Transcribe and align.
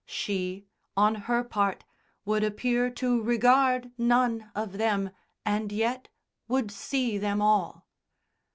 She, 0.07 0.65
on 0.97 1.13
her 1.13 1.43
part, 1.43 1.85
would 2.25 2.43
appear 2.43 2.89
to 2.89 3.21
regard 3.21 3.91
none 3.99 4.49
of 4.55 4.79
them, 4.79 5.11
and 5.45 5.71
yet 5.71 6.07
would 6.47 6.71
see 6.71 7.19
them 7.19 7.39
all. 7.39 7.85